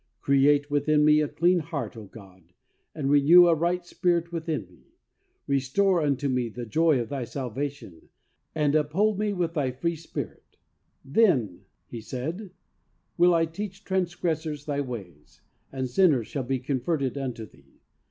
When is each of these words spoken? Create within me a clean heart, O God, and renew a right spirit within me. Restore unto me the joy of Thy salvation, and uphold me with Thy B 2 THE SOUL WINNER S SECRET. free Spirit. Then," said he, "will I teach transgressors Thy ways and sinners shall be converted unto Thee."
Create 0.19 0.71
within 0.71 1.05
me 1.05 1.21
a 1.21 1.27
clean 1.27 1.59
heart, 1.59 1.95
O 1.95 2.05
God, 2.05 2.53
and 2.95 3.11
renew 3.11 3.45
a 3.47 3.53
right 3.53 3.85
spirit 3.85 4.31
within 4.31 4.67
me. 4.67 4.95
Restore 5.45 6.01
unto 6.01 6.27
me 6.27 6.49
the 6.49 6.65
joy 6.65 6.99
of 6.99 7.09
Thy 7.09 7.23
salvation, 7.23 8.09
and 8.55 8.73
uphold 8.73 9.19
me 9.19 9.31
with 9.31 9.53
Thy 9.53 9.69
B 9.69 9.73
2 9.73 9.75
THE 9.75 9.75
SOUL 9.75 9.81
WINNER 9.83 9.93
S 9.93 10.01
SECRET. 10.01 10.27
free 10.31 10.31
Spirit. 10.31 10.57
Then," 11.85 12.01
said 12.01 12.39
he, 12.39 12.49
"will 13.19 13.35
I 13.35 13.45
teach 13.45 13.83
transgressors 13.83 14.65
Thy 14.65 14.81
ways 14.81 15.41
and 15.71 15.87
sinners 15.87 16.25
shall 16.25 16.45
be 16.45 16.57
converted 16.57 17.15
unto 17.15 17.45
Thee." 17.45 17.83